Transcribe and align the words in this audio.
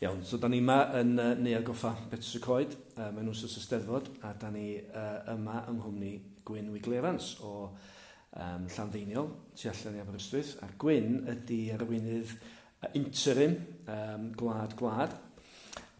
Iawn, 0.00 0.22
so 0.24 0.38
da 0.40 0.48
ni 0.48 0.62
yma 0.62 0.78
yn 0.96 1.10
uh, 1.20 1.34
Neagoffa 1.36 1.90
Petrus 2.08 2.38
y 2.38 2.40
Coed, 2.40 2.70
uh, 2.94 3.10
mewn 3.12 3.26
wrth 3.28 3.42
y 3.44 3.60
Steddfod, 3.60 4.06
a 4.24 4.30
da 4.32 4.48
ni 4.48 4.78
uh, 4.80 5.26
yma 5.34 5.58
yng 5.68 5.76
Nghymru 5.82 6.12
Gwyn 6.48 6.70
Wiglerans 6.72 7.34
o 7.44 7.50
um, 7.66 8.64
Llanddeiniol, 8.72 9.28
tu 9.52 9.68
allan 9.68 9.98
i 9.98 10.00
Aberystwyth, 10.00 10.54
a 10.64 10.70
Gwyn 10.80 11.20
ydy 11.34 11.58
arweinydd 11.76 12.32
uh, 12.32 12.88
interim 12.96 13.58
um, 13.84 14.24
gwlad 14.40 14.72
gwlad. 14.80 15.12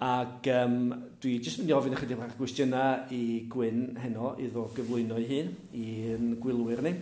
Ac 0.09 0.48
um, 0.57 0.80
dwi 1.21 1.37
jyst 1.45 1.61
mynd 1.61 1.75
i 1.75 1.77
ofyn 1.77 2.01
ychydig 2.01 2.25
bach 2.25 2.32
gwestiynau 2.41 3.05
i 3.12 3.23
Gwyn 3.53 3.98
heno 4.01 4.32
iddo 4.41 4.64
gyflwyno 4.80 5.21
ei 5.21 5.29
hun 5.35 5.57
i'n 5.77 6.37
gwylwyr 6.41 6.87
ni. 6.89 6.96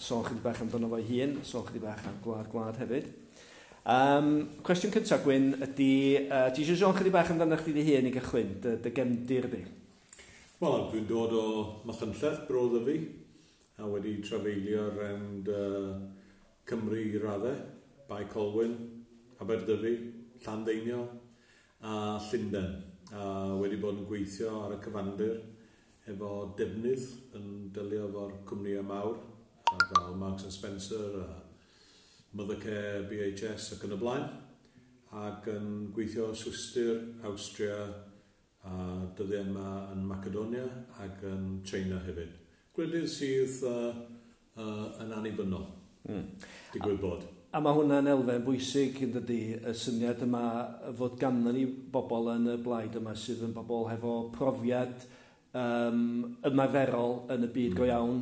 Sôn 0.00 0.24
chydig 0.24 0.48
bach 0.48 0.64
amdano 0.64 0.88
fo'i 0.96 1.10
hun, 1.12 1.42
sôn 1.44 1.68
chydig 1.68 1.84
bach 1.84 2.08
am 2.08 2.22
gwlad 2.24 2.48
gwlad 2.56 2.80
hefyd. 2.80 3.12
Um, 3.86 4.48
cwestiwn 4.66 4.92
cyntaf, 4.92 5.22
Gwyn, 5.24 5.52
ydy, 5.64 5.92
uh, 6.26 6.48
ti 6.52 6.64
eisiau 6.64 6.80
sôn 6.80 6.96
chydig 6.98 7.14
bach 7.14 7.30
amdano 7.32 7.56
chdi 7.60 7.76
dy 7.76 7.84
hun 7.86 8.08
i 8.10 8.12
gychwyn, 8.12 8.50
dy, 8.64 8.74
dy 8.84 8.92
gemdir 8.96 9.48
di? 9.52 9.62
Wel, 10.58 10.88
dwi'n 10.90 11.06
dod 11.08 11.34
o 11.38 11.44
Machynlleth, 11.88 12.42
brodd 12.48 12.76
y 12.80 12.82
fi, 12.88 12.96
a 13.78 13.88
wedi 13.88 14.18
trafeilio 14.26 14.88
rownd 14.96 15.48
uh, 15.54 15.94
Cymru 16.68 16.98
i 17.00 17.22
raddau, 17.22 17.62
Bai 18.08 18.24
Colwyn, 18.32 18.74
Aberdyfi, 19.40 19.94
Llandeiniol 20.44 21.06
a 21.80 22.18
Llundain. 22.28 22.76
A 23.14 23.54
wedi 23.56 23.78
bod 23.80 24.02
yn 24.02 24.08
gweithio 24.08 24.52
ar 24.66 24.74
y 24.76 24.82
cyfandir 24.84 25.38
efo 26.08 26.50
defnydd 26.58 27.06
yn 27.38 27.68
dylio 27.72 28.08
efo'r 28.10 28.34
cwmnïau 28.48 28.84
mawr, 28.84 29.20
a 29.72 29.78
fel 29.92 30.16
Marks 30.20 30.44
and 30.44 30.52
Spencer 30.52 31.22
a 31.22 31.28
Mothercare, 32.38 33.02
BHS 33.10 33.72
ac 33.74 33.88
yn 33.88 33.96
y 33.96 33.98
blaen 33.98 34.28
ac 35.18 35.48
yn 35.50 35.88
gweithio 35.94 36.28
Swister, 36.36 37.00
Austria, 37.26 37.78
a 38.68 38.74
dyddiau 39.16 39.46
yma 39.46 39.70
yn 39.94 40.04
Macedonia 40.06 40.66
ac 41.02 41.24
yn 41.26 41.48
China 41.66 41.98
hefyd. 42.04 42.36
Gwledydd 42.76 43.10
sydd 43.10 43.64
uh, 43.66 43.90
uh, 44.54 44.86
yn 45.02 45.14
annibynnol, 45.16 45.66
mm. 46.06 46.24
digwydd 46.74 47.02
bod. 47.02 47.26
A 47.56 47.62
mae 47.64 47.74
hwnna'n 47.74 48.10
elfen 48.12 48.44
bwysig 48.44 49.00
yn 49.06 49.14
dydy, 49.14 49.40
y 49.58 49.72
syniad 49.74 50.20
yma 50.26 50.42
fod 50.98 51.16
ganddyn 51.18 51.56
ni 51.56 51.64
bobl 51.66 52.28
yn 52.34 52.52
y 52.52 52.58
blaid 52.62 52.98
yma 53.00 53.16
sydd 53.18 53.46
yn 53.48 53.56
bobl 53.56 53.88
hefo 53.88 54.18
profiad 54.34 55.08
um, 55.56 56.36
ymarferol 56.46 57.22
yn 57.32 57.48
y 57.48 57.50
byd 57.54 57.72
mm. 57.72 57.78
go 57.80 57.86
hmm. 57.86 57.94
iawn, 57.94 58.20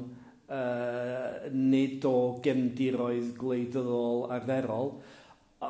uh, 0.48 1.46
nid 1.52 2.04
o 2.06 2.16
gemdiroedd 2.44 3.32
gwleidyddol 3.38 4.26
arferol. 4.36 4.92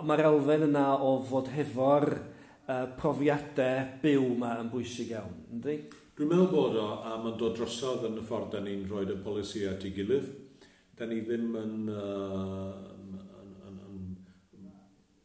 Mae'r 0.06 0.26
elfen 0.30 0.66
yna 0.68 0.86
o 1.02 1.16
fod 1.26 1.52
hefo'r 1.54 2.08
uh, 2.16 2.86
profiadau 2.98 4.00
byw 4.02 4.26
yma 4.34 4.56
yn 4.62 4.72
bwysig 4.72 5.14
iawn, 5.14 5.38
ynddi? 5.54 5.78
Dwi'n 6.16 6.30
meddwl 6.32 6.52
bod 6.52 6.78
o, 6.80 6.86
a 7.04 7.16
mae'n 7.20 7.38
dod 7.40 7.58
drosodd 7.58 8.06
yn 8.08 8.20
y 8.20 8.24
ffordd 8.24 8.54
da 8.54 8.62
ni'n 8.64 8.86
rhoi 8.88 9.04
y 9.12 9.18
polisi 9.24 9.66
at 9.68 9.84
ei 9.84 9.92
gilydd. 9.96 10.30
Da 10.96 11.04
ni 11.08 11.20
ddim 11.24 11.50
yn, 11.60 11.74
uh, 11.92 12.70
yn, 12.94 13.18
yn, 13.68 13.82
yn 13.92 14.06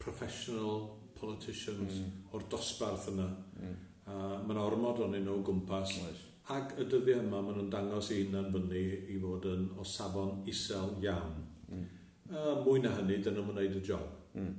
professional 0.02 0.84
politicians 1.16 2.02
mm. 2.02 2.28
o'r 2.36 2.44
dosbarth 2.52 3.08
yna. 3.14 3.30
Mm. 3.62 3.80
Uh, 4.02 4.36
mae'n 4.44 4.60
ormod 4.60 5.00
o'n 5.06 5.16
un 5.22 5.32
o 5.32 5.40
gwmpas. 5.48 5.96
Nice. 6.02 6.31
Ac 6.50 6.73
y 6.81 6.88
dyddiau 6.89 7.22
yma, 7.22 7.39
maen 7.45 7.59
nhw'n 7.59 7.70
dangos 7.70 8.09
i 8.11 8.23
hunan 8.23 8.50
fyny 8.53 8.81
i 9.14 9.20
fod 9.22 9.45
yn 9.52 9.67
o 9.78 9.86
safon 9.86 10.42
isel 10.50 10.95
iawn. 11.03 11.38
Mm. 11.70 11.86
Uh, 12.31 12.56
mwy 12.66 12.81
na 12.81 12.95
hynny, 12.97 13.20
dyn 13.22 13.38
nhw'n 13.38 13.52
gwneud 13.52 13.78
y 13.78 13.84
job. 13.86 14.08
Mm. 14.34 14.56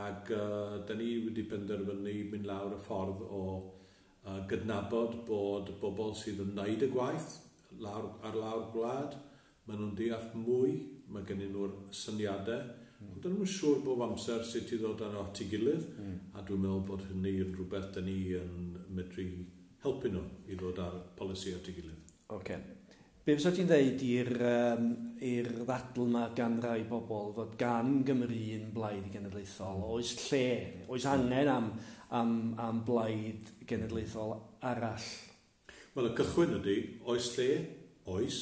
Ac 0.00 0.32
uh, 0.32 0.80
dyn 0.88 1.02
ni 1.02 1.10
wedi 1.26 1.44
penderfynu 1.50 2.16
mynd 2.32 2.48
lawr 2.48 2.78
y 2.78 2.80
ffordd 2.86 3.22
o 3.28 3.42
uh, 3.60 4.40
gydnabod 4.48 5.20
bod 5.28 5.74
bobl 5.82 6.16
sydd 6.16 6.40
yn 6.46 6.56
wneud 6.56 6.86
y 6.86 6.90
gwaith 6.94 7.36
lawr, 7.82 8.08
ar 8.24 8.38
lawr 8.38 8.68
gwlad, 8.72 9.18
maen 9.66 9.82
nhw'n 9.82 9.96
deall 9.98 10.28
mwy, 10.46 10.78
mae 11.12 11.28
gen 11.28 11.44
nhw'r 11.44 11.76
syniadau, 11.92 12.70
mm. 12.98 13.10
ond 13.12 13.24
dyn 13.26 13.36
nhw'n 13.36 13.56
siŵr 13.58 13.82
bob 13.84 14.06
amser 14.08 14.44
sut 14.48 14.72
i 14.72 14.80
ddod 14.80 15.04
ar 15.04 15.20
at 15.26 15.44
ei 15.44 15.50
gilydd, 15.52 15.90
mm. 15.92 16.20
a 16.32 16.44
dwi'n 16.46 16.64
meddwl 16.64 16.86
bod 16.88 17.10
hynny 17.10 17.36
yn 17.44 17.52
rhywbeth 17.52 17.92
dyn 17.98 18.08
ni 18.08 18.20
yn 18.40 18.54
medru 18.96 19.28
helpu 19.82 20.12
nhw 20.12 20.22
i 20.48 20.58
ddod 20.58 20.78
ar 20.82 21.00
polisi 21.18 21.54
at 21.56 21.68
ei 21.68 21.76
gilydd. 21.78 22.14
Okay. 22.32 22.60
Be 23.22 23.36
fysa 23.38 23.52
ti'n 23.54 23.68
dweud 23.70 24.00
i'r 24.02 24.30
um, 24.48 24.86
ddadl 25.62 26.06
yma 26.08 26.24
gan 26.34 26.56
rai 26.64 26.80
bobl 26.90 27.30
fod 27.36 27.52
gan 27.60 28.00
Gymru 28.06 28.38
yn 28.56 28.72
blaid 28.74 29.04
genedlaethol? 29.12 29.84
Oes 29.94 30.16
lle, 30.24 30.48
oes 30.90 31.06
angen 31.06 31.50
am, 31.52 31.68
am, 32.18 32.32
am 32.58 32.80
blaid 32.86 33.52
genedlaethol 33.68 34.34
arall? 34.66 35.06
Wel, 35.94 36.08
y 36.10 36.16
cychwyn 36.18 36.56
ydy, 36.56 36.76
oes 37.06 37.30
lle, 37.36 37.48
oes, 38.10 38.40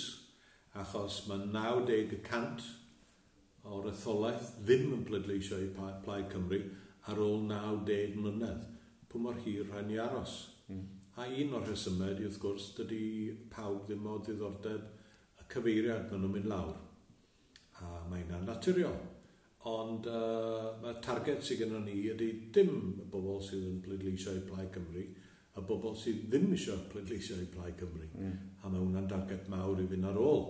achos 0.73 1.25
mae 1.29 1.45
90% 1.51 2.65
o'r 3.69 3.91
etholaeth 3.91 4.55
ddim 4.63 4.95
yn 4.97 5.05
pleidleisio 5.05 5.59
i 5.61 5.69
Plaid 5.75 6.31
Cymru 6.33 6.63
ar 7.11 7.21
ôl 7.21 7.45
90 7.51 8.17
mlynedd. 8.17 8.65
Pwy 9.11 9.23
mor 9.27 9.37
hir 9.45 9.69
rhaid 9.69 9.91
ni 9.91 10.01
aros? 10.01 10.39
A 11.21 11.27
un 11.29 11.51
o'r 11.53 11.67
rhesymau 11.69 12.15
ydy 12.15 12.25
wrth 12.25 12.39
gwrs, 12.41 12.67
dydy 12.79 13.05
pawb 13.53 13.83
ddim 13.85 14.07
o 14.09 14.15
ddiddordeb 14.25 14.85
y 15.43 15.47
cyfeiriad 15.53 16.07
maen 16.09 16.23
nhw'n 16.23 16.33
mynd 16.33 16.47
lawr. 16.49 16.79
A 17.85 17.89
mae 18.09 18.23
hynna'n 18.23 18.47
naturiol. 18.49 18.97
Ond 19.69 20.09
uh, 20.09 20.71
mae'r 20.81 21.03
targed 21.05 21.43
sydd 21.45 21.61
gennym 21.61 21.85
ni 21.85 21.99
ydy 22.09 22.31
dim 22.57 22.73
y 23.03 23.09
bobl 23.13 23.43
sydd 23.45 23.67
yn 23.69 23.83
pleidleisio 23.85 24.33
i 24.39 24.47
Plaid 24.47 24.73
Cymru, 24.73 25.05
y 25.61 25.65
bobl 25.69 25.99
sydd 26.01 26.23
ddim 26.33 26.55
eisiau 26.57 26.87
pleidleisio 26.95 27.37
i 27.43 27.49
Plaid 27.53 27.77
Cymru. 27.83 28.09
Mm. 28.15 28.39
A 28.63 28.73
mae 28.73 28.81
hwnna'n 28.81 29.11
darged 29.11 29.51
mawr 29.53 29.83
i 29.83 29.89
fynd 29.91 30.09
ar 30.09 30.21
ôl. 30.25 30.47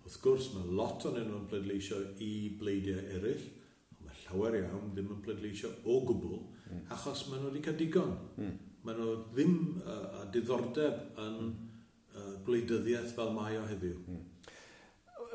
Wrth 0.00 0.18
gwrs, 0.24 0.48
mae 0.56 0.78
lot 0.80 1.06
o'n 1.06 1.20
enw'n 1.20 1.46
pleidleisio 1.52 2.00
i 2.26 2.32
bleidiau 2.58 3.06
eraill, 3.20 3.46
ond 3.94 4.08
mae 4.08 4.24
llawer 4.24 4.58
iawn 4.64 4.90
ddim 4.96 5.14
yn 5.14 5.22
pleidleisio 5.22 5.70
o 5.86 6.00
gwbl, 6.10 6.42
mm. 6.64 6.88
achos 6.96 7.28
maen 7.28 7.44
nhw 7.44 7.52
wedi 7.52 7.68
cael 7.68 7.78
digon. 7.84 8.18
Mm 8.40 8.56
maen 8.86 8.98
nhw 9.00 9.14
ddim 9.32 9.54
uh, 9.82 10.24
diddordeb 10.32 11.20
yn 11.24 11.36
uh, 11.50 12.32
gwleidyddiaeth 12.46 13.14
fel 13.16 13.32
mae 13.36 13.58
o 13.58 13.66
heddiw. 13.68 13.98
Hmm. 14.06 14.24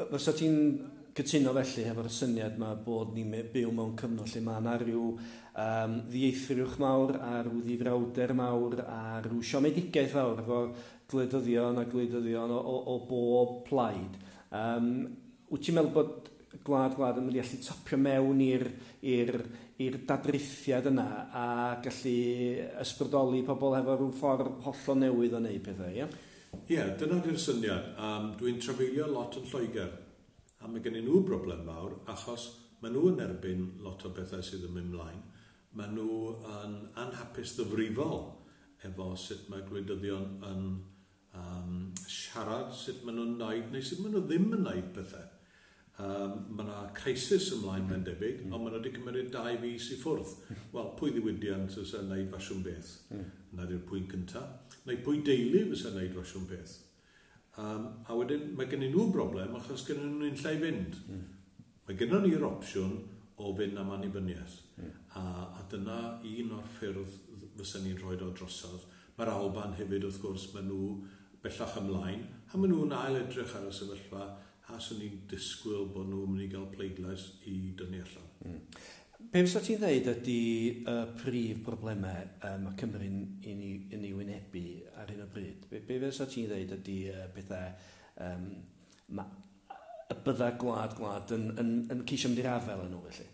Fysa 0.10 0.34
ti'n 0.38 0.60
cytuno 1.14 1.54
felly 1.54 1.86
hefo'r 1.86 2.10
syniad 2.10 2.56
yma 2.58 2.72
bod 2.86 3.14
ni'n 3.14 3.34
byw 3.54 3.72
mewn 3.76 3.94
cyfnod 4.00 4.32
lle 4.32 4.42
mae 4.46 4.62
yna 4.64 4.74
rhyw 4.82 5.04
um, 5.14 5.98
ddieithrwch 6.10 6.80
mawr 6.82 7.14
a 7.20 7.34
rhyw 7.46 7.62
ddifrawder 7.68 8.34
mawr 8.40 8.80
a 8.88 9.02
rhyw 9.22 9.44
siomedigaeth 9.46 10.16
fawr 10.16 10.42
efo 10.42 10.62
gwleidyddion 11.14 11.78
a 11.78 11.86
gwleidyddion 11.92 12.56
o, 12.56 12.58
o, 12.58 12.78
o 12.96 12.98
bob 13.10 13.60
plaid. 13.68 14.18
Um, 14.54 14.90
wyt 15.52 15.68
ti'n 15.68 15.78
meddwl 15.78 15.94
bod 16.00 16.32
gwlad 16.66 16.98
gwlad 16.98 17.20
yn 17.22 17.28
mynd 17.28 17.38
i 17.38 17.44
allu 17.44 17.62
topio 17.62 18.00
mewn 18.02 18.42
i'r 18.48 18.68
i'r 19.82 19.98
dadrithiad 20.08 20.92
yna 20.92 21.08
a 21.34 21.46
gallu 21.82 22.14
ysbrydoli 22.84 23.42
pobl 23.48 23.78
efo 23.80 23.98
rhyw 23.98 24.14
ffordd 24.20 24.52
hollol 24.68 25.00
newydd 25.02 25.34
o 25.34 25.42
wneud 25.42 25.66
pethau, 25.66 25.90
ie? 25.90 26.06
Ie, 26.54 26.76
yeah, 26.76 26.92
dyna 27.00 27.18
di'r 27.24 27.40
syniad. 27.42 27.94
Um, 27.98 28.32
Dwi'n 28.38 28.62
trafeilio 28.62 29.08
lot 29.10 29.40
yn 29.40 29.48
Lloegr 29.50 29.96
a 30.64 30.70
mae 30.70 30.84
gen 30.84 31.00
i 31.00 31.02
nhw 31.04 31.24
broblem 31.26 31.66
mawr 31.68 31.98
achos 32.14 32.48
maen 32.84 32.94
nhw 32.96 33.10
yn 33.10 33.22
erbyn 33.26 33.66
lot 33.84 34.06
o 34.06 34.14
bethau 34.16 34.46
sydd 34.46 34.68
yn 34.70 34.78
mynd 34.78 34.94
mlaen. 34.94 35.22
Maen 35.74 35.98
nhw 35.98 36.38
yn 36.62 36.78
anhapus 37.02 37.56
ddyfrifol 37.58 38.20
efo 38.88 39.10
sut 39.18 39.48
mae 39.50 39.66
gwleidyddion 39.66 40.38
yn 40.52 40.66
um, 41.34 41.78
siarad, 42.06 42.70
sut 42.78 43.02
maen 43.04 43.18
nhw'n 43.18 43.38
wneud 43.40 43.74
neu 43.74 43.86
sut 43.90 44.04
maen 44.04 44.14
nhw 44.16 44.26
ddim 44.28 44.52
yn 44.52 44.68
wneud 44.68 44.94
pethau. 44.96 45.33
Um, 46.02 46.32
mae 46.58 46.66
yna 46.66 46.78
crisis 46.98 47.52
ymlaen 47.54 47.84
mewn 47.86 48.02
debyg, 48.08 48.40
mm. 48.42 48.54
ond 48.56 48.64
mae 48.64 48.72
nhw 48.74 48.80
wedi 48.80 48.92
cymryd 48.96 49.28
dau 49.34 49.58
fus 49.62 49.92
i 49.94 49.98
ffwrdd. 50.02 50.32
Mm. 50.48 50.62
Wel, 50.74 50.88
pwy 50.98 51.12
ddiwydiant 51.14 51.76
fysa 51.76 52.00
wneud 52.02 52.32
fasiwn 52.32 52.64
beth? 52.66 52.90
Mm. 53.14 53.28
Na 53.54 53.68
di'r 53.70 53.84
pwynt 53.90 54.10
cyntaf. 54.10 54.80
Neu 54.88 54.98
pwy 55.06 55.22
deulu 55.28 55.62
fysa 55.70 55.92
wneud 55.94 56.16
fasiwn 56.16 56.48
beth? 56.50 56.74
Um, 57.62 57.86
a 58.10 58.18
wedyn, 58.18 58.48
mae 58.58 58.66
gen 58.72 58.88
i 58.88 58.90
nhw 58.90 59.06
broblem 59.14 59.54
achos 59.60 59.84
gen 59.86 60.02
nhw'n 60.02 60.40
lle 60.42 60.54
i 60.56 60.62
fynd. 60.64 60.98
Mm. 61.14 61.28
Mae 61.86 62.00
gen 62.00 62.16
ni'r 62.24 62.46
opsiwn 62.48 62.96
o 63.38 63.52
fynd 63.60 63.78
am 63.78 63.92
annibyniaeth. 63.94 64.56
Mm. 64.82 64.96
A, 65.20 65.26
a 65.60 65.66
dyna 65.70 66.00
un 66.26 66.56
o'r 66.58 66.72
ffyrdd 66.80 67.20
fysa 67.60 67.84
ni'n 67.84 68.00
rhoi 68.02 68.16
o 68.18 68.32
drosodd. 68.34 68.88
Mae'r 69.20 69.30
Alban 69.36 69.78
hefyd, 69.78 70.10
wrth 70.10 70.18
gwrs, 70.26 70.48
mae 70.56 70.66
nhw 70.66 70.96
bellach 71.44 71.78
ymlaen, 71.84 72.26
a 72.50 72.58
mae 72.58 72.72
nhw'n 72.72 72.98
ail 72.98 73.20
edrych 73.20 73.54
ar 73.60 73.70
y 73.70 73.76
sefyllfa 73.78 74.26
a 74.72 74.80
swn 74.80 75.04
i'n 75.04 75.24
disgwyl 75.32 75.90
bod 75.92 76.08
nhw'n 76.10 76.30
mynd 76.32 76.46
i 76.46 76.52
gael 76.52 76.70
pleidlais 76.72 77.26
i 77.52 77.56
dynnu 77.80 78.04
allan. 78.04 78.30
Mm. 78.48 78.62
Be 79.34 79.42
fysa 79.46 79.62
ti'n 79.64 79.80
dweud 79.82 80.08
ydy 80.12 80.40
y 80.90 80.96
prif 81.20 81.62
broblemau 81.66 82.26
uh, 82.44 82.56
mae 82.62 82.76
Cymru'n 82.80 83.20
i 83.48 83.56
ni, 83.58 83.70
i 83.92 84.00
ni 84.00 84.12
wynebu 84.16 84.64
ar 85.00 85.12
hyn 85.12 85.24
o 85.24 85.28
bryd? 85.32 85.68
Be, 85.72 85.82
be 85.88 86.00
fysa 86.04 86.28
ti'n 86.30 86.50
dweud 86.52 86.74
ydy 86.78 86.98
uh, 87.12 87.28
bethau 87.36 87.70
um, 88.28 88.50
ma, 89.18 89.28
y 90.12 90.18
bydda 90.26 90.50
gwlad 90.62 90.98
gwlad 90.98 91.36
yn, 91.36 91.48
yn, 91.54 91.62
yn, 91.64 91.78
yn 91.96 92.04
ceisio 92.10 92.32
mynd 92.32 92.44
i'r 92.44 92.52
afel 92.56 92.84
yn 92.86 92.92
nhw 92.94 93.04
felly? 93.08 93.30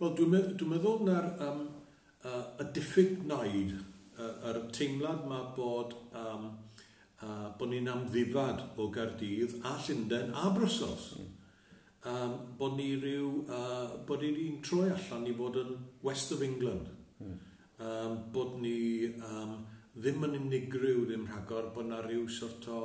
Wel, 0.00 0.14
dwi'n 0.18 0.32
meddwl, 0.34 0.54
dwi 0.60 0.70
meddwl 0.70 1.02
na'r 1.08 1.28
um, 1.48 1.64
uh, 2.26 2.44
y 2.62 2.68
diffyg 2.76 3.18
naid, 3.30 3.74
uh, 4.18 4.32
yr 4.50 4.62
teimlad 4.74 5.26
mae 5.30 5.50
bod 5.58 5.94
um, 6.18 6.50
uh, 7.24 7.46
bod 7.58 7.72
ni'n 7.72 7.88
amddifad 7.90 8.62
o 8.76 8.90
Gardydd 8.92 9.56
a 9.64 9.74
Llundain 9.80 10.34
a 10.36 10.50
Brussels. 10.54 11.14
Mm. 11.18 11.30
Um, 12.04 12.32
bod 12.58 12.76
ni 12.76 12.90
ryw, 13.00 13.28
uh, 13.48 13.94
bod 14.06 14.22
ni'n 14.22 14.60
troi 14.64 14.90
allan 14.92 15.24
i 15.30 15.32
fod 15.36 15.56
yn 15.62 15.72
West 16.04 16.34
of 16.36 16.44
England. 16.44 16.90
Mm. 17.22 17.38
Um, 17.84 18.18
bod 18.34 18.58
ni 18.60 19.08
um, 19.16 19.56
ddim 19.94 20.26
yn 20.28 20.36
unigryw 20.42 21.06
ddim 21.08 21.24
rhagor, 21.30 21.70
bod 21.74 21.88
na 21.88 22.02
ryw 22.04 22.28
sort 22.28 22.68
o 22.68 22.82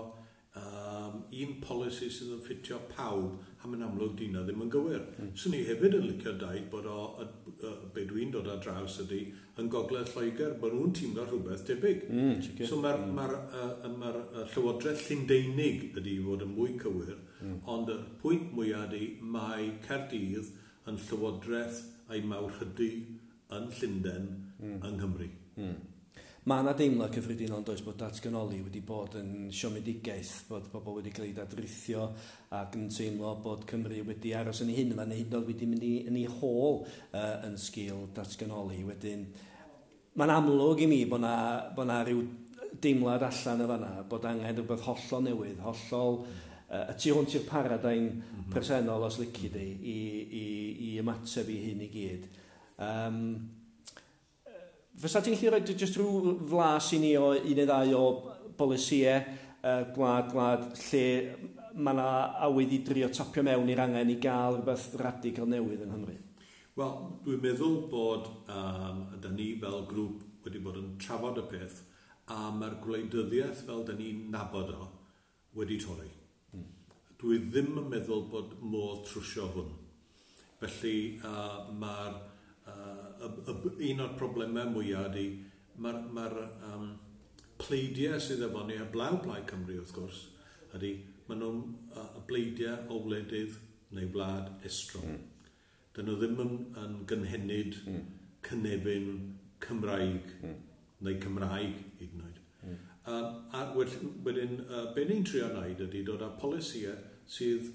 um, 0.60 1.22
un 1.44 1.54
polisi 1.64 2.10
sydd 2.12 2.36
yn 2.36 2.44
ffitio 2.46 2.80
pawb 2.92 3.40
a 3.60 3.68
mae'n 3.68 3.84
amlwg 3.88 4.16
dyna 4.20 4.44
ddim 4.46 4.64
yn 4.66 4.72
gywir. 4.72 5.02
Mm. 5.18 5.32
Swn 5.40 5.58
i 5.58 5.62
hefyd 5.68 5.98
yn 5.98 6.08
licio 6.08 6.34
dau 6.40 6.62
bod 6.72 6.88
o, 6.88 6.98
o, 7.20 7.28
o 7.68 7.74
be 7.96 8.06
dwi'n 8.08 8.32
dod 8.36 8.48
ar 8.52 8.62
draws 8.64 9.00
ydy 9.04 9.22
yn 9.60 9.70
gogledd 9.74 10.14
Lloegr, 10.14 10.56
bod 10.62 10.76
nhw'n 10.76 10.96
teimlo 10.96 11.26
rhywbeth 11.28 11.66
debyg. 11.68 12.06
Mm, 12.08 12.64
so 12.70 12.80
mae'r 12.80 13.04
mm. 13.04 13.14
ma 13.18 13.28
uh, 13.36 13.92
ma 14.00 14.14
Llywodraeth 14.54 15.06
Llundeinig 15.10 16.00
ydy 16.00 16.16
fod 16.24 16.46
yn 16.48 16.56
mwy 16.56 16.76
cywir, 16.82 17.18
mm. 17.44 17.60
ond 17.76 17.92
y 17.92 18.00
pwynt 18.24 18.54
mwyaf 18.56 18.88
ydy 18.88 19.14
mae 19.36 19.72
Cerdydd 19.88 20.54
yn 20.90 21.00
Llywodraeth 21.08 21.84
a'i 22.10 22.24
mawr 22.26 22.56
hydy 22.62 22.92
yn 23.56 23.72
Llundain 23.76 24.30
mm. 24.60 24.78
yng 24.80 25.00
Nghymru. 25.00 25.32
Mm. 25.60 25.80
Mae 26.50 26.64
yna 26.64 26.72
deimlo 26.74 27.06
cyffredinol 27.14 27.60
yn 27.62 27.66
does 27.68 27.82
bod 27.86 28.00
datganoli 28.00 28.64
wedi 28.64 28.80
bod 28.82 29.14
yn 29.20 29.52
siomedigaeth, 29.54 30.48
bod 30.50 30.70
pobl 30.72 30.96
wedi 30.98 31.12
cael 31.14 31.28
ei 31.28 31.34
dadrithio 31.38 32.08
ac 32.58 32.78
yn 32.80 32.88
teimlo 32.90 33.36
bod 33.44 33.68
Cymru 33.70 34.00
wedi 34.08 34.32
aros 34.34 34.64
yn 34.64 34.72
ei 34.74 34.80
hun, 34.80 34.96
neu 34.98 35.20
hyd 35.20 35.30
yn 35.30 35.38
oed 35.38 35.52
wedi 35.52 35.68
mynd 35.70 35.86
i, 35.86 35.92
yn 36.10 36.18
ei 36.18 36.26
hôl 36.40 36.80
uh, 36.80 37.36
yn 37.46 37.54
sgil 37.62 38.08
datganoli. 38.18 38.80
Wedyn, 38.88 39.28
mae'n 40.18 40.34
amlwg 40.40 40.82
i 40.88 40.90
mi 40.90 41.04
bod 41.12 41.22
na, 41.28 41.36
bod 41.76 41.92
na 41.92 42.00
rhyw 42.08 42.26
deimlad 42.82 43.28
allan 43.30 43.62
y 43.68 43.70
fanna, 43.76 43.94
bod 44.10 44.26
angen 44.32 44.50
rhywbeth 44.50 44.88
hollol 44.88 45.26
newydd, 45.28 45.62
hollol 45.68 46.20
y 46.70 46.98
tu 46.98 47.14
hwnt 47.14 47.38
i'r 47.38 47.48
paradain 47.52 48.10
mm 48.10 48.26
-hmm. 48.26 48.50
presennol 48.56 49.06
os 49.06 49.22
lici 49.22 49.54
di 49.54 49.70
i, 49.70 50.00
i, 50.42 50.46
i 50.88 50.92
ymateb 51.04 51.54
i 51.54 51.62
hyn 51.68 51.86
i 51.86 51.94
gyd. 51.94 52.28
Um, 52.80 53.24
Fysa 55.00 55.22
ti'n 55.24 55.38
gallu 55.38 55.54
rhoi 55.54 55.76
jyst 55.78 56.00
rhyw 56.00 56.34
flas 56.50 56.90
i 56.96 57.00
ni 57.04 57.14
o 57.18 57.30
un 57.38 57.56
neu 57.56 57.68
ddau 57.70 57.94
o 58.00 58.06
bolisiau 58.58 59.22
uh, 59.64 59.84
gwlad, 59.96 60.32
gwlad, 60.34 60.66
lle 60.90 61.04
mae 61.80 61.94
yna 61.96 62.08
awydd 62.48 62.74
i 62.76 62.80
drio 62.88 63.08
tapio 63.14 63.44
mewn 63.46 63.70
i'r 63.72 63.84
angen 63.86 64.12
i 64.12 64.18
gael 64.24 64.58
rhywbeth 64.58 64.90
radical 65.00 65.48
newydd 65.48 65.86
yng 65.86 65.94
Nghymru? 65.94 66.16
Wel, 66.80 66.96
dwi'n 67.26 67.42
meddwl 67.44 67.78
bod 67.92 68.28
um, 68.52 69.06
da 69.22 69.32
ni 69.34 69.52
fel 69.62 69.86
grŵp 69.90 70.46
wedi 70.46 70.62
bod 70.64 70.80
yn 70.80 70.94
trafod 71.02 71.40
y 71.42 71.46
peth 71.52 71.82
a 72.32 72.50
mae'r 72.56 72.78
gwleidyddiaeth 72.84 73.64
fel 73.68 73.84
da 73.88 73.96
ni'n 73.98 74.28
nabod 74.34 74.74
o 74.76 74.88
wedi 75.58 75.80
torri. 75.82 76.10
Hmm. 76.54 76.68
Dwi 77.20 77.40
ddim 77.48 77.80
yn 77.82 77.90
meddwl 77.92 78.28
bod 78.32 78.58
modd 78.62 79.06
trwsio 79.10 79.50
hwn. 79.56 79.72
Felly 80.62 80.96
uh, 81.24 81.70
mae'r 81.82 82.20
un 83.20 84.04
o'r 84.06 84.18
problemau 84.20 84.74
mwyaf 84.74 85.10
ydy 85.12 85.28
mae'r 85.80 86.02
ma 86.16 86.26
um, 86.74 86.92
pleidiau 87.60 88.20
sydd 88.24 88.44
efo 88.48 88.66
ni, 88.68 88.78
a 88.80 88.86
blaw 88.94 89.20
blaid 89.24 89.48
Cymru 89.50 89.80
wrth 89.80 89.96
gwrs, 89.96 90.22
ydy 90.76 90.94
maen 91.28 91.44
nhw'n 91.44 91.60
y 92.04 92.24
bleidiau 92.30 92.88
o 92.94 93.02
wledydd 93.06 93.58
neu 93.96 94.10
wlad 94.14 94.50
estron. 94.70 95.14
Mm. 95.14 95.20
Dyn 95.96 96.08
nhw 96.08 96.18
ddim 96.22 96.42
yn, 96.44 96.56
yn 96.84 96.98
gynhenid 97.10 97.80
mm. 97.84 98.02
cynefin 98.46 99.10
Cymraeg 99.66 100.34
mm. 100.40 100.58
neu 101.06 101.20
Cymraeg 101.24 101.78
hyd 102.00 102.16
yn 102.16 102.26
oed. 102.28 102.42
Mm. 102.64 102.80
Uh, 103.10 103.30
a 103.58 103.64
wedyn, 103.76 104.60
uh, 104.66 104.90
be 104.96 105.06
ni'n 105.10 105.26
trio 105.28 105.50
wneud 105.54 105.86
ydy 105.88 106.04
dod 106.08 106.26
â 106.26 106.34
polisiau 106.42 106.98
sydd 107.30 107.72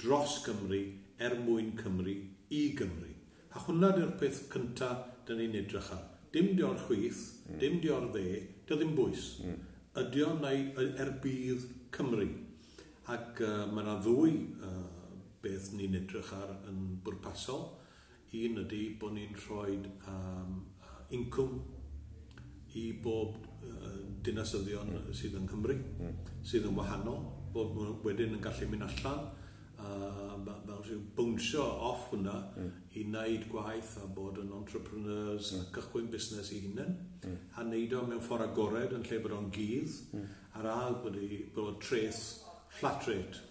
dros 0.00 0.40
Cymru 0.46 0.82
er 1.22 1.36
mwyn 1.42 1.74
Cymru 1.80 2.16
i 2.50 2.64
Gymru. 2.78 3.13
A 3.54 3.62
hwnna 3.62 3.92
di'r 3.94 4.16
peth 4.18 4.40
cyntaf 4.50 5.04
dyn 5.28 5.38
ni'n 5.38 5.60
edrych 5.60 5.92
ar. 5.94 6.02
Dim 6.34 6.56
dio'r 6.58 6.80
chwith, 6.88 7.20
mm. 7.46 7.58
dim 7.62 7.78
dio'r 7.82 8.08
dde, 8.14 8.26
dio 8.66 8.78
ddim 8.80 8.96
bwys. 8.98 9.28
Mm. 9.44 9.60
Ydio 10.02 10.32
neu 10.40 10.88
erbydd 11.04 11.68
Cymru. 11.94 12.26
Ac 13.14 13.42
uh, 13.44 13.62
mae 13.70 13.84
yna 13.84 13.94
ddwy 14.02 14.34
uh, 14.58 15.12
beth 15.44 15.70
ni'n 15.78 15.94
edrych 16.00 16.32
ar 16.34 16.50
yn 16.72 16.98
bwrpasol. 17.06 17.68
Un 18.34 18.58
ydy 18.64 18.82
bod 18.98 19.14
ni'n 19.14 19.38
rhoi 19.44 19.76
um, 20.10 20.58
incwm 21.14 21.60
i 22.74 22.88
bob 23.04 23.38
uh, 23.62 24.00
dinasyddion 24.26 24.90
mm. 24.96 25.14
sydd 25.14 25.38
yn 25.38 25.46
Cymru, 25.52 25.78
mm. 25.78 26.18
sydd 26.42 26.66
yn 26.66 26.74
wahanol, 26.74 27.22
bod 27.54 27.78
wedyn 28.02 28.34
yn 28.34 28.42
gallu 28.42 28.66
mynd 28.72 28.88
allan, 28.88 29.28
uh, 29.84 30.24
fel 30.74 30.82
rhyw 30.82 31.00
bwnsio 31.16 31.64
off 31.88 32.08
hwnna 32.10 32.34
mm. 32.56 32.70
i 32.98 33.04
wneud 33.06 33.46
gwaith 33.52 33.94
a 34.02 34.06
bod 34.16 34.38
yn 34.42 34.52
entrepreneurs 34.56 35.52
mm. 35.52 35.60
a 35.60 35.64
hmm. 35.64 35.72
cychwyn 35.76 36.10
busnes 36.12 36.50
i 36.52 36.60
hunain 36.64 36.94
mm. 37.24 37.36
a 37.54 37.64
wneud 37.64 37.94
o 37.98 38.02
mewn 38.08 38.22
ffordd 38.24 38.46
agored 38.48 38.94
yn 38.96 39.06
lle 39.08 39.20
bod 39.24 39.36
o'n 39.38 39.50
gydd 39.54 39.96
mm. 40.16 40.26
a'r 40.58 40.70
ail 40.72 40.98
bod, 41.04 41.18
i, 41.18 41.40
bod 41.54 41.80
treth 41.84 42.22
flat 42.78 43.08
rate 43.10 43.42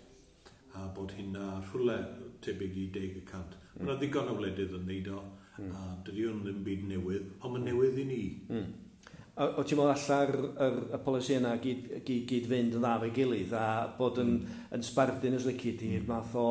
a 0.73 0.87
bod 0.95 1.13
hynna 1.17 1.47
rhywle 1.69 1.97
tebyg 2.43 2.77
i 2.81 2.87
10%. 2.97 3.57
Mm. 3.77 3.87
Mae'n 3.87 3.99
ddigon 4.01 4.31
o 4.31 4.37
wledydd 4.39 4.77
yn 4.79 4.87
wneud 4.87 5.11
o 5.13 5.21
mm. 5.59 5.73
a 5.77 5.91
dydy 6.07 6.27
hwn 6.27 6.41
ddim 6.45 6.63
byd 6.67 6.87
newydd 6.91 7.29
ond 7.39 7.55
mae'n 7.55 7.69
newydd 7.71 8.01
i 8.03 8.07
ni. 8.09 8.23
Mm 8.49 8.71
o 9.33 9.63
ti'n 9.65 9.79
meddwl 9.79 9.91
allar 9.95 10.31
yr, 10.35 10.79
y 10.93 10.99
polisi 11.01 11.37
yna 11.39 11.55
gyd, 11.61 11.87
gyd, 12.05 12.25
gyd 12.29 12.49
fynd 12.51 12.77
yn 12.77 12.83
dda 12.83 12.93
fe 13.01 13.09
gilydd 13.15 13.55
a 13.57 13.65
bod 13.97 14.19
yn, 14.21 14.35
mm. 14.43 14.59
yn 14.77 14.85
sbardun 14.85 15.37
os 15.39 15.47
lyci 15.49 15.73
di'r 15.79 16.03
hmm. 16.03 16.11
math 16.11 16.35
o 16.37 16.47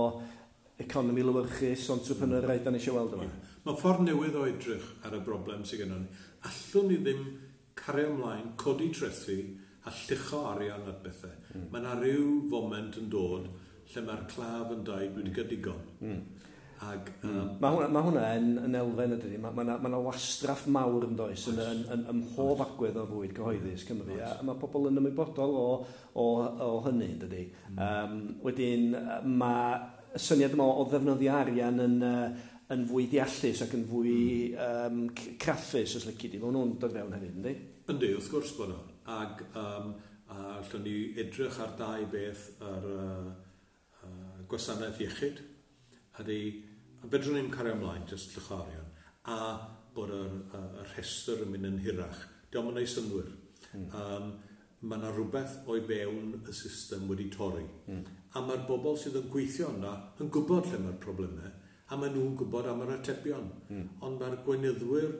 economi 0.82 1.22
lywyrchus, 1.22 1.86
entrepreneuriaid 1.94 2.58
hmm. 2.58 2.66
dan 2.66 2.78
eisiau 2.80 2.98
weld 2.98 3.14
yma. 3.18 3.28
Yeah. 3.28 3.50
Mae 3.62 3.78
ffordd 3.78 4.02
newydd 4.08 4.38
o 4.40 4.44
edrych 4.50 4.88
ar 5.06 5.14
y 5.14 5.20
broblem 5.22 5.62
sydd 5.68 5.84
gennym 5.84 6.06
ni. 6.08 6.22
Allwn 6.50 6.88
ni 6.90 6.98
ddim 7.04 7.26
cario 7.78 8.10
ymlaen, 8.16 8.54
codi 8.58 8.88
trethu 8.90 9.38
a 9.86 9.92
llucho 10.00 10.40
arian 10.50 10.88
at 10.90 11.02
bethau. 11.04 11.36
Mm. 11.54 11.68
Mae 11.70 11.84
yna 11.84 11.94
rhyw 12.00 12.32
foment 12.50 12.98
yn 12.98 13.12
dod 13.12 13.46
lle 13.92 14.02
mae'r 14.08 14.26
claf 14.32 14.74
yn 14.74 14.82
dau 14.88 15.06
wedi 15.20 15.34
gydigon. 15.38 15.86
Mm. 16.02 16.24
Ag, 16.82 17.10
hmm. 17.22 17.38
um. 17.38 17.50
Mae 17.62 17.76
hwnna, 17.76 17.88
ma 17.94 18.02
hwnna 18.02 18.26
yn, 18.38 18.52
yn 18.66 18.76
elfen 18.80 19.16
ydy. 19.16 19.36
Mae 19.40 19.54
yna 19.62 19.78
ma, 19.78 19.90
ma, 19.92 20.02
wastraff 20.02 20.64
mawr 20.72 21.06
yn 21.06 21.16
does 21.18 21.46
yn, 21.52 21.60
yn, 21.62 21.82
yn, 21.94 22.04
yn 22.10 22.22
mhob 22.24 22.64
agwedd 22.66 22.98
o 22.98 23.06
fwyd 23.10 23.34
gyhoeddus 23.36 23.86
Cymru. 23.88 24.18
A, 24.18 24.32
a 24.40 24.46
mae 24.46 24.58
pobl 24.60 24.90
yn 24.90 24.98
ymwybodol 25.02 25.58
o, 25.58 25.66
o, 26.18 26.28
o 26.66 26.70
hynny, 26.88 27.12
ydy. 27.28 27.44
Mm. 27.72 27.82
Um, 27.86 28.16
wedyn, 28.46 28.88
mae 29.38 30.18
syniad 30.20 30.56
yma 30.56 30.66
o 30.70 30.88
ddefnyddio 30.90 31.36
arian 31.42 31.84
yn... 31.86 32.00
Uh, 32.06 32.48
yn 32.72 32.86
fwy 32.88 33.04
deallus 33.10 33.58
ac 33.64 33.74
yn 33.76 33.82
fwy 33.84 34.12
hmm. 34.54 35.02
um, 35.04 35.34
craffus 35.42 35.96
os 35.98 36.06
lyci 36.08 36.30
di. 36.32 36.38
Mae 36.40 36.48
hwnnw'n 36.48 36.78
dod 36.80 36.94
fewn 36.94 37.12
hefyd, 37.12 37.34
ynddi? 37.36 37.52
Yndi, 37.92 38.12
wrth 38.16 38.30
gwrs 38.32 38.54
bod 38.56 38.70
nhw. 38.72 38.78
Ac 39.12 39.42
um, 39.60 39.90
allwn 40.32 40.84
ni 40.86 40.94
edrych 41.20 41.58
ar 41.60 41.74
dau 41.76 42.06
beth 42.12 42.46
ar 42.64 42.86
uh, 42.88 43.32
uh, 44.06 44.38
gwasanaeth 44.48 45.02
iechyd. 45.04 45.42
Ydy 46.22 46.38
a 47.02 47.10
bedrwn 47.10 47.38
ni'n 47.38 47.50
cario 47.52 47.74
ymlaen, 47.76 48.06
jyst 48.10 48.36
llycharion, 48.36 48.88
a 49.26 49.38
bod 49.94 50.12
y, 50.14 50.22
y, 50.22 50.62
y 50.82 50.86
rhestr 50.92 51.42
yn 51.44 51.52
mynd 51.52 51.68
yn 51.72 51.80
hirach. 51.82 52.22
Diolch 52.52 52.70
yn 52.72 52.80
ei 52.82 52.88
synwyr. 52.88 53.30
Mm. 53.72 53.88
Um, 53.98 54.32
mae 54.82 54.98
yna 54.98 55.10
rhywbeth 55.14 55.58
o'i 55.70 55.82
fewn 55.86 56.32
y 56.40 56.54
system 56.56 57.06
wedi 57.10 57.28
torri. 57.32 57.64
Mm. 57.86 58.02
A 58.34 58.42
mae'r 58.42 58.64
bobl 58.68 58.96
sydd 58.98 59.18
yn 59.20 59.28
gweithio 59.32 59.70
yna 59.76 59.92
yn 60.22 60.30
gwybod 60.32 60.70
lle 60.70 60.80
mae'r 60.82 60.98
problemau, 61.02 61.52
a 61.86 61.98
maen 61.98 62.16
nhw'n 62.16 62.34
gwybod 62.40 62.70
am 62.70 62.82
yr 62.86 62.94
atebion. 62.96 63.50
Mm. 63.68 63.84
Ond 64.06 64.22
mae'r 64.22 64.38
gweinyddwyr 64.46 65.12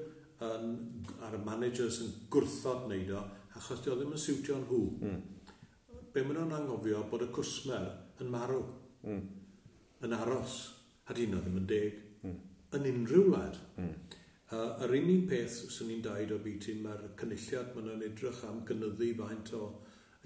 yn, 0.49 0.73
a'r 1.27 1.39
managers 1.47 2.01
yn 2.03 2.15
gwrthod 2.33 2.89
wneud 2.89 3.15
o, 3.19 3.23
achos 3.55 3.85
di 3.85 3.93
o 3.93 3.97
ddim 3.99 4.15
yn 4.17 4.23
siwtio 4.23 4.59
nhw. 4.63 4.83
Mm. 5.03 5.21
Be 6.13 6.25
maen 6.27 6.41
nhw'n 6.41 6.57
angofio 6.59 7.05
bod 7.11 7.27
y 7.27 7.31
cwsmer 7.35 7.91
yn 8.23 8.33
marw, 8.33 8.63
mm. 9.07 9.27
yn 10.07 10.17
aros 10.19 10.63
a 11.09 11.17
dyn 11.17 11.33
nhw 11.33 11.43
ddim 11.43 11.61
yn 11.63 11.69
deg, 11.71 12.01
mm. 12.23 12.37
yn 12.79 12.89
unrhyw 12.93 13.29
wlad. 13.29 13.59
Mm. 13.79 13.95
Uh, 14.53 14.69
yr 14.85 14.93
unig 14.99 15.25
peth 15.31 15.63
sy'n 15.73 15.89
ni'n 15.89 16.03
daid 16.05 16.33
o 16.35 16.37
byd 16.37 16.59
biti 16.61 16.75
mae'r 16.85 17.07
cynulliad 17.21 17.73
maen 17.73 17.87
nhw'n 17.89 18.05
edrych 18.11 18.43
am 18.49 18.61
gynnyddu 18.69 19.09
faint 19.21 19.53
o 19.57 19.63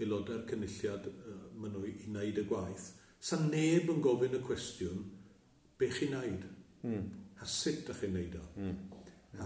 aelodau'r 0.00 0.42
cynulliad 0.50 1.06
uh, 1.12 1.36
maen 1.60 1.76
nhw 1.76 1.84
i 1.86 1.94
wneud 2.08 2.42
y 2.42 2.46
gwaith. 2.50 2.88
Sa 3.22 3.38
neb 3.44 3.88
yn 3.92 4.02
gofyn 4.04 4.36
y 4.36 4.42
cwestiwn, 4.44 5.06
be 5.78 5.88
chi'n 5.94 6.16
wneud? 6.16 6.44
Mm. 6.88 7.06
A 7.40 7.48
sut 7.48 7.84
ydych 7.84 8.02
chi'n 8.02 8.16
wneud 8.16 8.38
o? 8.40 8.44
Mm. 8.64 8.76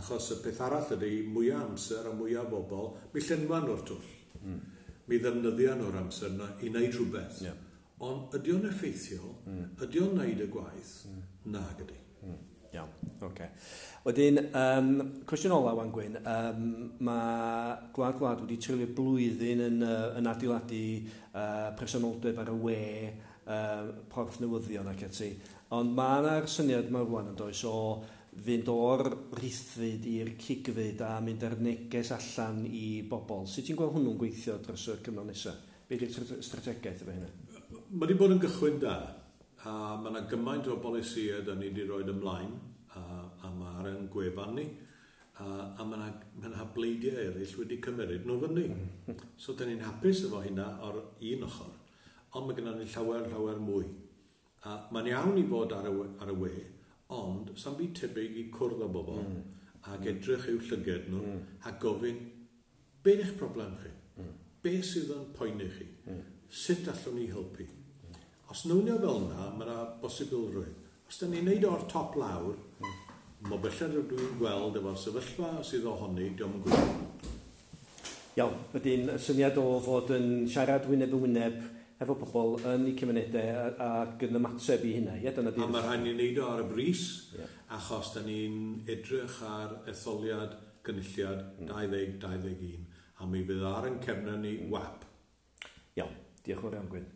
Achos 0.01 0.31
y 0.33 0.41
peth 0.45 0.61
arall 0.65 0.93
ydy, 0.97 1.15
mwyaf 1.29 1.67
amser 1.67 2.07
a 2.07 2.13
mwyaf 2.15 2.49
bobl, 2.51 2.93
mi 3.13 3.23
llenwan 3.27 3.69
o'r 3.71 3.85
twll. 3.87 4.13
Mm. 4.41 4.61
Mi 5.11 5.19
ddefnyddio 5.19 5.75
nhw'r 5.77 6.01
amser 6.05 6.33
yna 6.33 6.53
i 6.63 6.71
wneud 6.71 6.95
rhywbeth. 6.95 7.41
Yeah. 7.45 7.67
Ond 8.07 8.37
ydy 8.38 8.54
o'n 8.57 8.69
effeithiol? 8.71 9.35
Mm. 9.45 9.64
Ydy 9.85 10.00
o'n 10.00 10.14
neud 10.16 10.40
y 10.40 10.47
gwaith? 10.52 10.95
Mm. 11.11 11.25
Na 11.52 11.64
gyda. 11.76 11.97
Mm. 12.25 12.38
Iawn, 12.71 12.92
oce. 13.11 13.26
Okay. 13.26 13.49
Wedyn, 14.07 14.38
um, 14.57 14.90
cwestiwn 15.28 15.52
ola, 15.52 15.75
Wan 15.76 15.90
Gwyn. 15.92 16.16
Um, 16.23 16.62
mae 17.04 17.75
Gwlad 17.92 18.16
Gwlad 18.16 18.45
wedi 18.45 18.57
treulio 18.62 18.88
blwyddyn 18.97 19.64
yn, 19.66 19.83
uh, 19.85 20.14
yn 20.16 20.30
adeiladu 20.30 20.85
uh, 21.35 21.75
presenoldeb 21.76 22.40
ar 22.40 22.52
y 22.54 22.57
we, 22.62 22.78
uh, 23.50 23.90
porth 24.12 24.40
newyddion 24.40 24.88
ac 24.95 25.04
ati. 25.11 25.35
Ond 25.76 25.92
mae 25.99 26.23
yna'r 26.23 26.49
syniad 26.50 26.88
mae 26.95 27.04
rwan 27.04 27.35
yn 27.35 27.37
does 27.38 27.61
o 27.69 27.75
fynd 28.47 28.71
o'r 28.73 29.04
rithfyd 29.37 30.07
i'r 30.09 30.33
cigfyd 30.40 31.02
a 31.04 31.16
mynd 31.25 31.45
ar 31.45 31.59
neges 31.61 32.14
allan 32.16 32.62
i 32.64 33.02
bobl. 33.11 33.45
Sut 33.50 33.66
ti'n 33.69 33.76
gweld 33.76 33.99
hwnnw'n 33.99 34.19
gweithio 34.21 34.57
dros 34.64 34.88
y 34.88 34.97
cyfnod 35.04 35.28
nesaf? 35.28 35.66
Be 35.90 35.99
ydy'r 35.99 36.42
strategaeth 36.47 37.02
efo 37.02 37.12
hynny? 37.12 37.30
mae 37.90 38.06
wedi 38.06 38.18
bod 38.18 38.37
yn 38.37 38.42
gychwyn 38.42 38.78
da. 38.82 38.94
A 39.66 39.73
mae 40.00 40.12
yna 40.12 40.23
gymaint 40.30 40.68
o 40.70 40.76
bolisiau 40.80 41.42
da 41.44 41.56
ni 41.59 41.68
wedi 41.68 41.87
rhoi 41.88 42.04
ymlaen 42.06 42.52
a, 42.97 43.02
a 43.44 43.50
mae 43.50 43.80
ar 43.80 43.88
yn 43.90 44.06
gwefan 44.12 44.54
ni. 44.56 44.66
A, 45.40 45.47
a 45.75 45.85
mae 45.85 45.99
yna, 45.99 46.11
ma 46.38 46.50
yna 46.52 46.66
bleidiau 46.75 47.18
eraill 47.26 47.56
wedi 47.59 47.80
cymeryd 47.82 48.28
nhw 48.28 48.37
fyny. 48.44 48.66
Hmm. 48.70 49.25
So, 49.37 49.56
da 49.59 49.66
ni'n 49.66 49.82
hapus 49.82 50.23
efo 50.28 50.42
hynna 50.44 50.68
o'r 50.87 51.00
un 51.00 51.47
ochr. 51.49 51.73
Ond 52.38 52.47
mae 52.47 52.59
gennym 52.59 52.78
ni 52.78 52.87
llawer, 52.92 53.26
llawer 53.32 53.59
mwy. 53.64 53.88
A 54.68 54.76
mae'n 54.94 55.11
iawn 55.11 55.40
i 55.40 55.44
fod 55.50 55.75
ar 55.75 55.90
y, 55.90 55.94
ar 56.23 56.30
y 56.30 56.38
we, 56.44 56.52
ond 57.16 57.50
sa'n 57.59 57.78
byd 57.80 57.97
tebyg 57.99 58.38
i 58.38 58.47
cwrdd 58.54 58.85
o 58.87 58.90
bobl 58.92 59.18
mm. 59.25 59.40
ac 59.90 60.06
edrych 60.12 60.47
i'w 60.52 60.61
llyged 60.68 61.09
nhw 61.11 61.25
mm. 61.25 61.42
a 61.66 61.75
gofyn, 61.82 62.23
be'n 63.02 63.25
eich 63.25 63.35
problem 63.40 63.75
chi? 63.80 63.90
Mm. 64.20 64.35
Be 64.62 64.76
sydd 64.85 65.11
yn 65.16 65.30
poeni 65.35 65.66
chi? 65.75 65.88
Mm. 66.06 66.23
Sut 66.62 66.87
allwn 66.92 67.18
ni 67.18 67.26
helpu? 67.32 67.66
Mm. 67.66 67.80
Os 68.50 68.64
newnio 68.66 68.97
fel 68.99 69.21
yna, 69.28 69.45
mae 69.54 69.69
yna 69.69 69.83
bosibl 70.02 70.49
rwy'n. 70.50 70.78
Os 71.07 71.21
da 71.21 71.28
ni'n 71.30 71.45
neud 71.47 71.66
o'r 71.69 71.85
top 71.90 72.16
lawr, 72.19 72.57
mm. 72.83 72.95
mae 73.47 73.61
bellad 73.62 73.92
rydw 73.95 74.09
dwi'n 74.11 74.33
gweld 74.40 74.78
efo'r 74.80 74.97
sefyllfa 74.99 75.50
sydd 75.69 75.87
ohoni, 75.87 76.33
diolch 76.38 76.57
yn 76.59 76.64
gwybod. 76.64 77.28
Iawn, 78.40 78.57
wedyn 78.73 79.12
syniad 79.23 79.61
o 79.62 79.66
fod 79.85 80.11
yn 80.16 80.26
siarad 80.50 80.88
wyneb 80.90 81.14
yn 81.14 81.23
wyneb 81.26 81.61
efo 82.02 82.16
pobl 82.19 82.57
yn 82.73 82.88
eu 82.90 82.97
cymunedau 82.99 83.71
ac 83.87 84.26
yn 84.26 84.40
ymateb 84.40 84.88
i 84.88 84.97
hynna. 84.97 85.14
Ie, 85.21 85.30
dyna. 85.37 85.54
A 85.54 85.71
mae 85.71 85.87
rhaid 85.87 86.04
ni'n 86.09 86.19
neud 86.19 86.42
o 86.42 86.50
ar 86.50 86.64
y 86.64 86.66
bris, 86.73 87.04
yeah. 87.37 87.54
achos 87.78 88.11
da 88.16 88.25
ni'n 88.26 88.80
edrych 88.90 89.38
ar 89.47 89.78
etholiad 89.95 90.59
gynulliad 90.87 91.47
mm. 91.61 91.71
2021, 91.71 92.83
a 93.21 93.30
mi 93.30 93.47
fydd 93.47 93.64
ar 93.76 93.87
yn 93.95 94.02
cefna 94.02 94.35
ni 94.42 94.59
wap. 94.75 95.07
Iawn, 96.00 96.19
diolch 96.42 96.59
yn 96.59 96.66
fawr 96.66 96.80
iawn, 96.80 96.92
Gwyn. 96.97 97.11